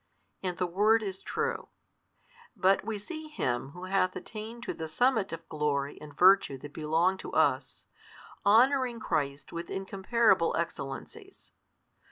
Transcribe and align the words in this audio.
And 0.41 0.57
the 0.57 0.65
word 0.65 1.03
is 1.03 1.21
true: 1.21 1.69
but 2.55 2.83
we 2.83 2.97
see 2.97 3.27
him 3.27 3.69
who 3.73 3.83
hath 3.83 4.15
attained 4.15 4.63
to 4.63 4.73
the 4.73 4.87
summit 4.87 5.31
of 5.31 5.47
glory 5.47 6.01
and 6.01 6.17
virtue 6.17 6.57
that 6.57 6.73
belong 6.73 7.17
to 7.17 7.31
us, 7.33 7.85
honouring 8.43 8.99
Christ 8.99 9.53
with 9.53 9.69
incomparable 9.69 10.55
excellencies. 10.57 11.51